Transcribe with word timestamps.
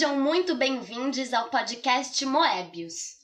Sejam 0.00 0.18
muito 0.18 0.54
bem-vindos 0.54 1.34
ao 1.34 1.50
podcast 1.50 2.24
Moebius. 2.24 3.18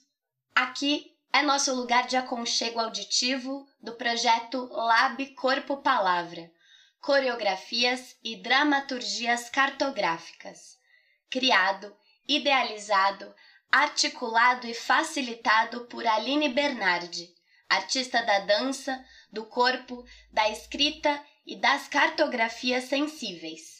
Aqui 0.53 1.11
é 1.33 1.41
nosso 1.41 1.73
lugar 1.73 2.05
de 2.05 2.15
aconchego 2.15 2.79
auditivo 2.79 3.67
do 3.81 3.93
projeto 3.93 4.69
Lab 4.71 5.25
Corpo 5.33 5.77
Palavra, 5.77 6.51
coreografias 7.01 8.15
e 8.23 8.35
dramaturgias 8.35 9.49
cartográficas, 9.49 10.77
criado, 11.31 11.97
idealizado, 12.27 13.33
articulado 13.71 14.67
e 14.67 14.75
facilitado 14.75 15.85
por 15.85 16.05
Aline 16.05 16.49
Bernardi, 16.49 17.33
artista 17.67 18.21
da 18.21 18.41
dança, 18.41 19.03
do 19.31 19.47
corpo, 19.47 20.05
da 20.31 20.47
escrita 20.47 21.25
e 21.43 21.55
das 21.55 21.87
cartografias 21.87 22.83
sensíveis. 22.83 23.76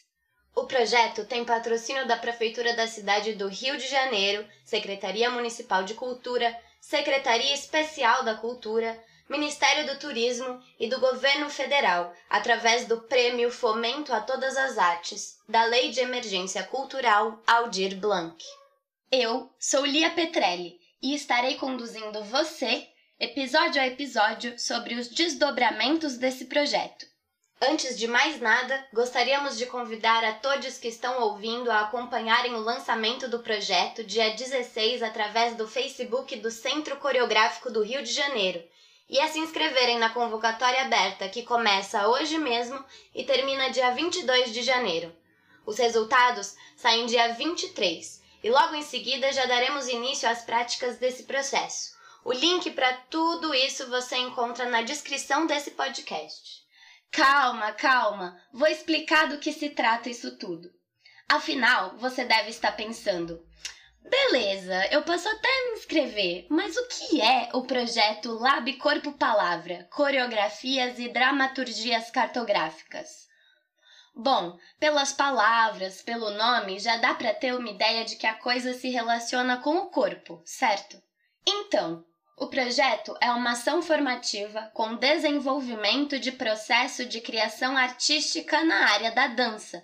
O 0.58 0.66
projeto 0.66 1.24
tem 1.24 1.46
patrocínio 1.46 2.08
da 2.08 2.18
Prefeitura 2.18 2.74
da 2.74 2.88
cidade 2.88 3.34
do 3.34 3.48
Rio 3.48 3.78
de 3.78 3.88
Janeiro, 3.88 4.44
Secretaria 4.66 5.30
Municipal 5.30 5.84
de 5.84 5.94
Cultura, 5.94 6.52
Secretaria 6.82 7.54
Especial 7.54 8.24
da 8.24 8.34
Cultura, 8.34 9.00
Ministério 9.30 9.86
do 9.86 10.00
Turismo 10.00 10.60
e 10.80 10.90
do 10.90 11.00
Governo 11.00 11.48
Federal, 11.48 12.12
através 12.28 12.88
do 12.88 13.02
Prêmio 13.02 13.52
Fomento 13.52 14.12
a 14.12 14.20
Todas 14.20 14.58
as 14.58 14.80
Artes, 14.80 15.38
da 15.48 15.64
Lei 15.66 15.92
de 15.92 16.00
Emergência 16.00 16.64
Cultural 16.64 17.40
Aldir 17.46 17.96
Blanc. 17.96 18.44
Eu 19.12 19.54
sou 19.60 19.86
Lia 19.86 20.10
Petrelli 20.10 20.80
e 21.00 21.14
estarei 21.14 21.54
conduzindo 21.54 22.24
você, 22.24 22.88
episódio 23.20 23.80
a 23.80 23.86
episódio, 23.86 24.58
sobre 24.58 24.96
os 24.96 25.08
desdobramentos 25.08 26.18
desse 26.18 26.46
projeto. 26.46 27.06
Antes 27.60 27.98
de 27.98 28.08
mais 28.08 28.40
nada, 28.40 28.88
gostaríamos 28.94 29.58
de 29.58 29.66
convidar 29.66 30.24
a 30.24 30.32
todos 30.32 30.78
que 30.78 30.88
estão 30.88 31.24
ouvindo 31.24 31.72
a 31.72 31.82
acompanharem 31.82 32.54
o 32.54 32.60
lançamento 32.60 33.28
do 33.28 33.40
projeto 33.40 34.04
dia 34.04 34.36
16 34.36 35.02
através 35.02 35.56
do 35.56 35.68
Facebook 35.68 36.36
do 36.36 36.52
Centro 36.52 36.98
Coreográfico 36.98 37.72
do 37.72 37.82
Rio 37.82 38.04
de 38.04 38.14
Janeiro 38.14 38.64
e 39.10 39.20
a 39.20 39.28
se 39.28 39.40
inscreverem 39.40 39.98
na 39.98 40.12
convocatória 40.12 40.84
aberta 40.84 41.28
que 41.30 41.42
começa 41.42 42.08
hoje 42.08 42.38
mesmo 42.38 42.84
e 43.16 43.24
termina 43.24 43.72
dia 43.72 43.90
22 43.90 44.54
de 44.54 44.62
janeiro. 44.62 45.12
Os 45.66 45.80
resultados 45.80 46.56
saem 46.76 47.08
dia 47.08 47.34
23 47.34 48.22
e 48.44 48.52
logo 48.52 48.76
em 48.76 48.84
seguida 48.84 49.34
já 49.34 49.48
daremos 49.48 49.88
início 49.88 50.30
às 50.30 50.44
práticas 50.44 50.98
desse 50.98 51.24
processo. 51.24 51.98
O 52.24 52.32
link 52.32 52.70
para 52.70 52.94
tudo 53.10 53.52
isso 53.56 53.90
você 53.90 54.16
encontra 54.18 54.70
na 54.70 54.84
descrição 54.84 55.48
desse 55.48 55.72
podcast. 55.72 56.67
Calma, 57.12 57.72
calma, 57.72 58.40
vou 58.54 58.68
explicar 58.68 59.28
do 59.28 59.40
que 59.40 59.52
se 59.52 59.70
trata 59.70 60.10
isso 60.10 60.38
tudo. 60.38 60.70
Afinal, 61.30 61.98
você 61.98 62.24
deve 62.24 62.50
estar 62.50 62.72
pensando: 62.74 63.46
beleza, 64.02 64.88
eu 64.92 65.04
posso 65.04 65.28
até 65.28 65.66
me 65.66 65.74
inscrever, 65.74 66.48
mas 66.50 66.78
o 66.78 66.88
que 66.88 67.22
é 67.22 67.50
o 67.54 67.64
projeto 67.64 68.34
Lab 68.34 68.72
Corpo 68.74 69.12
Palavra 69.14 69.88
Coreografias 69.92 71.00
e 71.00 71.10
Dramaturgias 71.10 72.10
Cartográficas? 72.12 73.28
Bom, 74.16 74.58
pelas 74.80 75.12
palavras, 75.14 76.02
pelo 76.02 76.32
nome, 76.32 76.80
já 76.80 76.98
dá 76.98 77.14
para 77.14 77.34
ter 77.34 77.54
uma 77.54 77.70
ideia 77.70 78.04
de 78.04 78.16
que 78.16 78.26
a 78.26 78.34
coisa 78.34 78.74
se 78.74 78.90
relaciona 78.90 79.58
com 79.58 79.78
o 79.78 79.92
corpo, 79.92 80.42
certo? 80.44 81.00
Então, 81.46 82.04
o 82.40 82.46
projeto 82.46 83.18
é 83.20 83.32
uma 83.32 83.54
ação 83.54 83.82
formativa 83.82 84.70
com 84.72 84.96
desenvolvimento 84.96 86.20
de 86.20 86.32
processo 86.32 87.04
de 87.04 87.20
criação 87.20 87.76
artística 87.76 88.64
na 88.64 88.92
área 88.92 89.12
da 89.12 89.26
dança, 89.26 89.84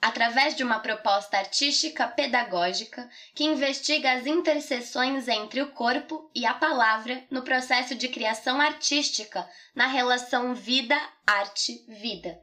através 0.00 0.54
de 0.54 0.62
uma 0.62 0.78
proposta 0.78 1.36
artística 1.36 2.06
pedagógica 2.06 3.10
que 3.34 3.42
investiga 3.42 4.12
as 4.12 4.24
interseções 4.24 5.26
entre 5.26 5.62
o 5.62 5.72
corpo 5.72 6.30
e 6.32 6.46
a 6.46 6.54
palavra 6.54 7.24
no 7.28 7.42
processo 7.42 7.96
de 7.96 8.06
criação 8.06 8.60
artística 8.60 9.44
na 9.74 9.88
relação 9.88 10.54
vida-arte-vida, 10.54 12.40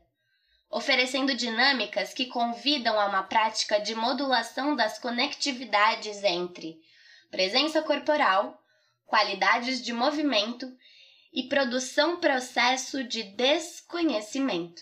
oferecendo 0.70 1.34
dinâmicas 1.34 2.14
que 2.14 2.26
convidam 2.26 3.00
a 3.00 3.06
uma 3.06 3.24
prática 3.24 3.80
de 3.80 3.96
modulação 3.96 4.76
das 4.76 5.00
conectividades 5.00 6.22
entre 6.22 6.82
presença 7.30 7.82
corporal, 7.82 8.61
qualidades 9.12 9.82
de 9.82 9.92
movimento 9.92 10.66
e 11.34 11.44
produção 11.50 12.22
processo 12.22 13.04
de 13.04 13.24
desconhecimento. 13.24 14.82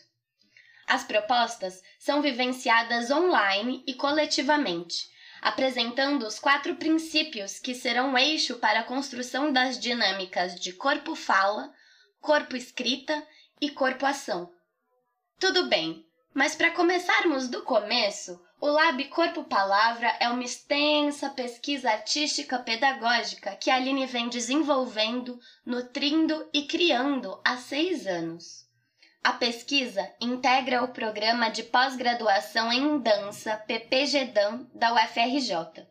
As 0.86 1.04
propostas 1.04 1.82
são 1.98 2.22
vivenciadas 2.22 3.10
online 3.10 3.84
e 3.88 3.96
coletivamente, 3.96 5.10
apresentando 5.42 6.28
os 6.28 6.38
quatro 6.38 6.76
princípios 6.76 7.58
que 7.58 7.74
serão 7.74 8.16
eixo 8.16 8.58
para 8.58 8.82
a 8.82 8.84
construção 8.84 9.52
das 9.52 9.80
dinâmicas 9.80 10.60
de 10.60 10.74
corpo-fala, 10.74 11.74
corpo-escrita 12.22 13.28
e 13.60 13.72
corpo-ação. 13.72 14.54
Tudo 15.40 15.66
bem, 15.66 16.06
mas 16.36 16.56
para 16.56 16.70
começarmos 16.70 17.48
do 17.48 17.64
começo, 17.64 18.40
o 18.62 18.68
Lab 18.68 19.02
Corpo 19.06 19.46
Palavra 19.46 20.14
é 20.20 20.28
uma 20.28 20.44
extensa 20.44 21.30
pesquisa 21.30 21.90
artística 21.90 22.60
pedagógica 22.60 23.56
que 23.56 23.70
a 23.70 23.76
Aline 23.76 24.06
vem 24.06 24.28
desenvolvendo, 24.28 25.40
nutrindo 25.66 26.50
e 26.54 26.64
criando 26.64 27.40
há 27.46 27.56
seis 27.56 28.06
anos. 28.06 28.68
A 29.24 29.32
pesquisa 29.32 30.14
integra 30.20 30.84
o 30.84 30.90
programa 30.90 31.50
de 31.50 31.64
pós-graduação 31.64 32.72
em 32.72 33.00
dança 33.00 33.56
PPGDAN 33.56 34.68
da 34.74 34.94
UFRJ. 34.94 35.88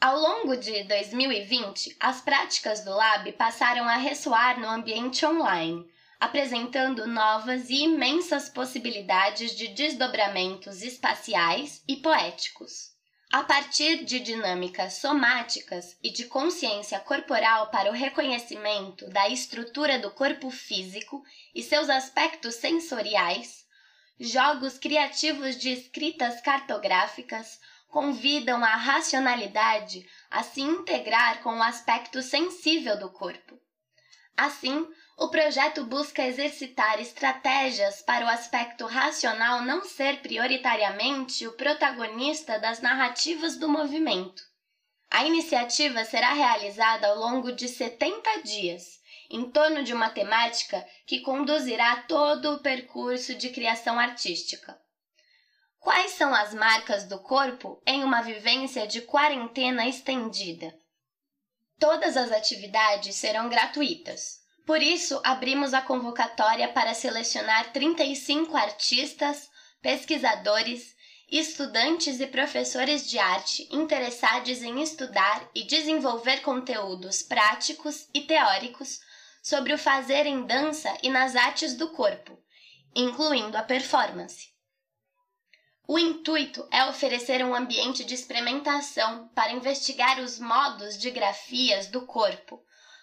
Ao 0.00 0.18
longo 0.18 0.56
de 0.56 0.84
2020, 0.84 1.96
as 2.00 2.22
práticas 2.22 2.84
do 2.84 2.90
Lab 2.90 3.30
passaram 3.32 3.84
a 3.84 3.96
ressoar 3.96 4.58
no 4.58 4.68
ambiente 4.68 5.24
online, 5.26 5.86
apresentando 6.22 7.04
novas 7.04 7.68
e 7.68 7.82
imensas 7.82 8.48
possibilidades 8.48 9.56
de 9.56 9.66
desdobramentos 9.66 10.80
espaciais 10.80 11.82
e 11.88 11.96
poéticos. 11.96 12.92
A 13.32 13.42
partir 13.42 14.04
de 14.04 14.20
dinâmicas 14.20 14.98
somáticas 14.98 15.98
e 16.00 16.12
de 16.12 16.26
consciência 16.26 17.00
corporal 17.00 17.72
para 17.72 17.90
o 17.90 17.92
reconhecimento 17.92 19.10
da 19.10 19.28
estrutura 19.28 19.98
do 19.98 20.12
corpo 20.12 20.48
físico 20.48 21.24
e 21.52 21.60
seus 21.60 21.90
aspectos 21.90 22.54
sensoriais, 22.54 23.66
jogos 24.20 24.78
criativos 24.78 25.56
de 25.56 25.70
escritas 25.70 26.40
cartográficas 26.40 27.58
convidam 27.88 28.62
a 28.62 28.76
racionalidade 28.76 30.08
a 30.30 30.44
se 30.44 30.60
integrar 30.60 31.42
com 31.42 31.58
o 31.58 31.62
aspecto 31.64 32.22
sensível 32.22 32.96
do 32.96 33.10
corpo. 33.10 33.60
Assim, 34.36 34.86
o 35.18 35.28
projeto 35.28 35.84
busca 35.84 36.26
exercitar 36.26 37.00
estratégias 37.00 38.02
para 38.02 38.24
o 38.24 38.28
aspecto 38.28 38.86
racional 38.86 39.62
não 39.62 39.84
ser 39.84 40.20
prioritariamente 40.20 41.46
o 41.46 41.52
protagonista 41.52 42.58
das 42.58 42.80
narrativas 42.80 43.56
do 43.56 43.68
movimento. 43.68 44.42
A 45.10 45.24
iniciativa 45.24 46.04
será 46.04 46.32
realizada 46.32 47.06
ao 47.08 47.16
longo 47.18 47.52
de 47.52 47.68
70 47.68 48.42
dias, 48.42 49.00
em 49.30 49.50
torno 49.50 49.82
de 49.82 49.92
uma 49.92 50.10
temática 50.10 50.84
que 51.06 51.20
conduzirá 51.20 52.02
todo 52.08 52.54
o 52.54 52.58
percurso 52.60 53.34
de 53.34 53.50
criação 53.50 53.98
artística. 53.98 54.76
Quais 55.78 56.12
são 56.12 56.34
as 56.34 56.54
marcas 56.54 57.04
do 57.04 57.18
corpo 57.18 57.82
em 57.86 58.04
uma 58.04 58.22
vivência 58.22 58.86
de 58.86 59.02
quarentena 59.02 59.86
estendida? 59.86 60.72
Todas 61.82 62.16
as 62.16 62.30
atividades 62.30 63.16
serão 63.16 63.48
gratuitas. 63.48 64.38
Por 64.64 64.80
isso, 64.80 65.20
abrimos 65.24 65.74
a 65.74 65.82
convocatória 65.82 66.68
para 66.68 66.94
selecionar 66.94 67.72
35 67.72 68.56
artistas, 68.56 69.50
pesquisadores, 69.82 70.94
estudantes 71.28 72.20
e 72.20 72.26
professores 72.28 73.10
de 73.10 73.18
arte 73.18 73.66
interessados 73.68 74.62
em 74.62 74.80
estudar 74.80 75.50
e 75.52 75.64
desenvolver 75.64 76.42
conteúdos 76.42 77.20
práticos 77.20 78.06
e 78.14 78.20
teóricos 78.20 79.00
sobre 79.42 79.72
o 79.72 79.78
fazer 79.78 80.24
em 80.24 80.46
dança 80.46 80.96
e 81.02 81.10
nas 81.10 81.34
artes 81.34 81.74
do 81.74 81.88
corpo, 81.88 82.38
incluindo 82.94 83.58
a 83.58 83.62
performance. 83.64 84.51
O 85.86 85.98
intuito 85.98 86.66
é 86.70 86.84
oferecer 86.84 87.44
um 87.44 87.54
ambiente 87.54 88.04
de 88.04 88.14
experimentação 88.14 89.28
para 89.34 89.52
investigar 89.52 90.20
os 90.20 90.38
modos 90.38 90.96
de 90.98 91.10
grafias 91.10 91.88
do 91.88 92.06
corpo 92.06 92.62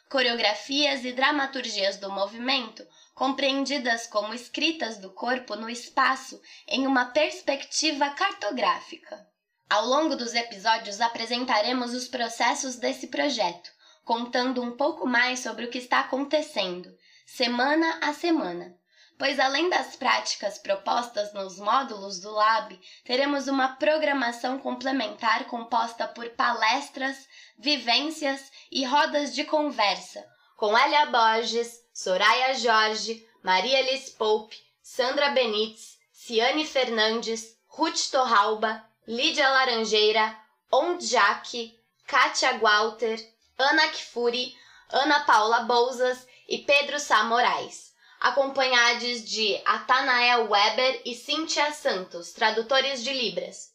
coreografias 0.09 1.05
e 1.05 1.11
dramaturgias 1.11 1.97
do 1.97 2.11
movimento, 2.11 2.85
compreendidas 3.13 4.07
como 4.07 4.33
escritas 4.33 4.97
do 4.97 5.11
corpo 5.11 5.55
no 5.55 5.69
espaço 5.69 6.41
em 6.67 6.87
uma 6.87 7.05
perspectiva 7.05 8.09
cartográfica. 8.09 9.27
Ao 9.69 9.85
longo 9.85 10.15
dos 10.15 10.33
episódios 10.33 10.99
apresentaremos 10.99 11.93
os 11.93 12.07
processos 12.07 12.75
desse 12.75 13.07
projeto, 13.07 13.69
contando 14.03 14.63
um 14.63 14.75
pouco 14.75 15.05
mais 15.05 15.41
sobre 15.41 15.65
o 15.65 15.69
que 15.69 15.77
está 15.77 15.99
acontecendo, 15.99 16.91
semana 17.27 17.99
a 18.01 18.11
semana, 18.11 18.75
pois 19.19 19.37
além 19.37 19.69
das 19.69 19.97
práticas 19.97 20.57
propostas 20.57 21.33
nos 21.33 21.59
módulos 21.59 22.21
do 22.21 22.31
Lab, 22.31 22.79
teremos 23.03 23.49
uma 23.49 23.75
programação 23.75 24.57
complementar 24.57 25.43
composta 25.43 26.07
por 26.07 26.29
palestras, 26.29 27.27
vivências 27.57 28.49
e 28.71 28.85
rodas 28.85 29.35
de 29.35 29.43
conversa 29.43 30.25
com 30.55 30.77
Elia 30.77 31.05
Borges, 31.07 31.81
Soraya 31.93 32.53
Jorge, 32.53 33.27
Maria 33.43 33.81
Liz 33.91 34.09
Pope, 34.09 34.57
Sandra 34.81 35.31
Benites, 35.31 35.97
Ciane 36.13 36.65
Fernandes, 36.65 37.57
Ruth 37.67 38.09
Torralba, 38.09 38.85
Lídia 39.05 39.49
Laranjeira, 39.49 40.37
Ondjak, 40.71 41.77
Kátia 42.07 42.57
Walter, 42.59 43.17
Ana 43.57 43.89
Kfuri, 43.89 44.55
Ana 44.89 45.21
Paula 45.25 45.61
Bouzas 45.63 46.25
e 46.47 46.59
Pedro 46.59 46.99
Sá 46.99 47.23
Moraes, 47.23 47.88
acompanhados 48.19 49.23
de 49.23 49.61
Atanael 49.65 50.49
Weber 50.49 51.01
e 51.05 51.15
Cíntia 51.15 51.71
Santos, 51.71 52.33
tradutores 52.33 53.03
de 53.03 53.13
Libras. 53.13 53.71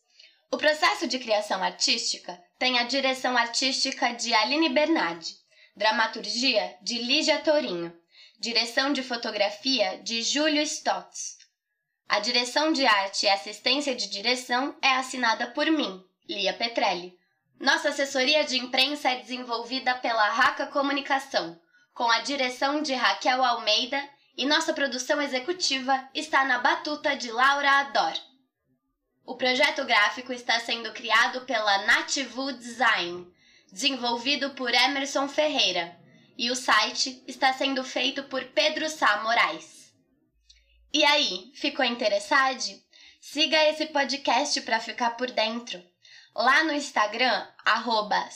O 0.50 0.58
processo 0.58 1.06
de 1.06 1.18
criação 1.18 1.62
artística 1.62 2.38
tem 2.58 2.78
a 2.78 2.84
direção 2.84 3.36
artística 3.36 4.12
de 4.12 4.34
Aline 4.34 4.68
Bernardi, 4.68 5.34
dramaturgia 5.74 6.76
de 6.82 6.98
Lígia 6.98 7.38
Tourinho, 7.40 7.92
direção 8.38 8.92
de 8.92 9.02
fotografia 9.02 9.98
de 10.02 10.22
Júlio 10.22 10.62
Stotz. 10.62 11.38
A 12.06 12.20
direção 12.20 12.72
de 12.72 12.86
arte 12.86 13.24
e 13.24 13.30
assistência 13.30 13.94
de 13.94 14.08
direção 14.08 14.76
é 14.82 14.90
assinada 14.90 15.46
por 15.48 15.66
mim, 15.70 16.04
Lia 16.28 16.52
Petrelli. 16.52 17.18
Nossa 17.58 17.88
assessoria 17.88 18.44
de 18.44 18.58
imprensa 18.58 19.10
é 19.10 19.16
desenvolvida 19.16 19.94
pela 19.94 20.28
Raca 20.28 20.66
Comunicação, 20.66 21.58
com 21.94 22.10
a 22.10 22.20
direção 22.20 22.82
de 22.82 22.92
Raquel 22.92 23.42
Almeida, 23.42 24.06
e 24.36 24.44
nossa 24.44 24.72
produção 24.72 25.20
executiva 25.22 26.08
está 26.14 26.44
na 26.44 26.58
batuta 26.58 27.16
de 27.16 27.30
Laura 27.30 27.70
Ador. 27.80 28.14
O 29.24 29.36
projeto 29.36 29.84
gráfico 29.84 30.32
está 30.32 30.60
sendo 30.60 30.92
criado 30.92 31.42
pela 31.42 31.86
Nativu 31.86 32.52
Design, 32.52 33.26
desenvolvido 33.70 34.50
por 34.50 34.72
Emerson 34.72 35.28
Ferreira, 35.28 35.96
e 36.36 36.50
o 36.50 36.56
site 36.56 37.22
está 37.26 37.52
sendo 37.52 37.82
feito 37.84 38.24
por 38.24 38.44
Pedro 38.46 38.88
Sá 38.88 39.22
Moraes. 39.22 39.94
E 40.92 41.04
aí, 41.04 41.50
ficou 41.54 41.84
interessado? 41.84 42.82
Siga 43.20 43.64
esse 43.68 43.86
podcast 43.86 44.60
para 44.60 44.78
ficar 44.78 45.16
por 45.16 45.30
dentro. 45.30 45.82
Lá 46.36 46.62
no 46.64 46.72
Instagram, 46.72 47.46
arroba 47.64 48.28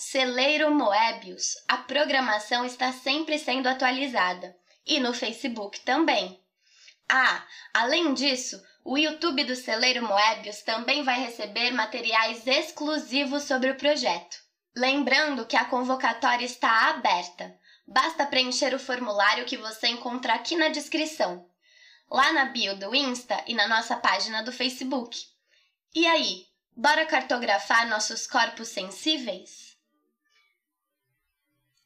a 1.69 1.77
programação 1.79 2.65
está 2.65 2.93
sempre 2.93 3.39
sendo 3.39 3.69
atualizada. 3.69 4.58
E 4.89 4.99
no 4.99 5.15
Facebook 5.15 5.79
também. 5.81 6.43
Ah, 7.09 7.47
além 7.73 8.13
disso, 8.13 8.61
o 8.85 8.99
YouTube 8.99 9.45
do 9.45 9.55
Celeiro 9.55 10.05
Moebius 10.05 10.63
também 10.63 11.05
vai 11.05 11.21
receber 11.21 11.71
materiais 11.71 12.45
exclusivos 12.47 13.45
sobre 13.45 13.71
o 13.71 13.77
projeto. 13.77 14.39
Lembrando 14.77 15.47
que 15.47 15.57
a 15.57 15.65
convocatória 15.65 16.45
está 16.45 16.89
aberta. 16.89 17.57
Basta 17.87 18.27
preencher 18.27 18.75
o 18.75 18.81
formulário 18.81 19.45
que 19.45 19.57
você 19.57 19.87
encontra 19.87 20.35
aqui 20.35 20.57
na 20.57 20.71
descrição, 20.71 21.49
lá 22.11 22.33
na 22.33 22.47
bio 22.47 22.77
do 22.77 22.95
Insta 22.95 23.45
e 23.47 23.55
na 23.55 23.69
nossa 23.69 23.97
página 23.97 24.43
do 24.43 24.51
Facebook. 24.51 25.17
E 25.95 26.07
aí, 26.07 26.49
Bora 26.81 27.05
cartografar 27.07 27.89
nossos 27.89 28.25
corpos 28.25 28.69
sensíveis? 28.69 29.68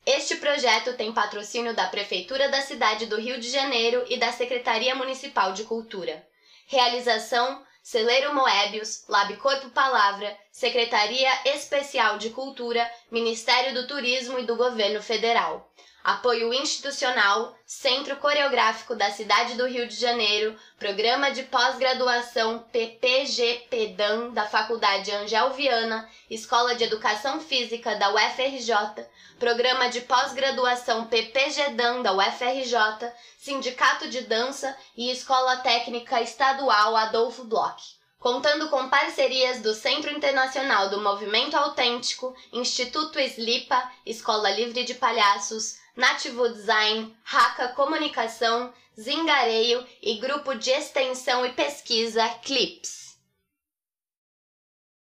Este 0.04 0.34
projeto 0.34 0.94
tem 0.94 1.12
patrocínio 1.12 1.74
da 1.74 1.86
Prefeitura 1.86 2.48
da 2.48 2.60
cidade 2.60 3.06
do 3.06 3.20
Rio 3.20 3.38
de 3.38 3.48
Janeiro 3.48 4.04
e 4.08 4.16
da 4.18 4.32
Secretaria 4.32 4.96
Municipal 4.96 5.52
de 5.52 5.62
Cultura. 5.62 6.26
Realização: 6.66 7.64
Celeiro 7.80 8.34
Moebius, 8.34 9.04
Lab 9.08 9.36
Corpo 9.36 9.70
Palavra, 9.70 10.36
Secretaria 10.50 11.30
Especial 11.44 12.18
de 12.18 12.30
Cultura, 12.30 12.90
Ministério 13.12 13.74
do 13.74 13.86
Turismo 13.86 14.40
e 14.40 14.44
do 14.44 14.56
Governo 14.56 15.00
Federal. 15.00 15.70
Apoio 16.04 16.52
institucional, 16.52 17.56
Centro 17.64 18.16
Coreográfico 18.16 18.96
da 18.96 19.12
Cidade 19.12 19.54
do 19.54 19.68
Rio 19.68 19.86
de 19.86 19.94
Janeiro, 19.94 20.58
Programa 20.76 21.30
de 21.30 21.44
Pós-Graduação 21.44 22.58
PPG-PEDAM 22.72 24.30
da 24.32 24.44
Faculdade 24.44 25.12
Angel 25.12 25.50
Viana, 25.52 26.08
Escola 26.28 26.74
de 26.74 26.82
Educação 26.82 27.38
Física 27.40 27.94
da 27.94 28.12
UFRJ, 28.12 29.06
Programa 29.38 29.88
de 29.88 30.00
Pós-Graduação 30.00 31.04
PPG-DAM 31.06 32.02
da 32.02 32.12
UFRJ, 32.12 33.12
Sindicato 33.38 34.08
de 34.08 34.22
Dança 34.22 34.76
e 34.96 35.08
Escola 35.08 35.58
Técnica 35.58 36.20
Estadual 36.20 36.96
Adolfo 36.96 37.44
Bloch. 37.44 37.96
Contando 38.18 38.68
com 38.70 38.88
parcerias 38.88 39.60
do 39.60 39.72
Centro 39.72 40.10
Internacional 40.10 40.88
do 40.88 41.00
Movimento 41.00 41.56
Autêntico, 41.56 42.34
Instituto 42.52 43.20
Slipa, 43.20 43.88
Escola 44.04 44.50
Livre 44.50 44.82
de 44.84 44.94
Palhaços, 44.94 45.81
Nativo 45.96 46.48
Design, 46.48 47.14
Raca 47.22 47.68
Comunicação, 47.68 48.72
Zingareio 48.98 49.86
e 50.00 50.18
Grupo 50.18 50.54
de 50.54 50.70
Extensão 50.70 51.44
e 51.44 51.52
Pesquisa 51.52 52.26
Clips. 52.42 53.01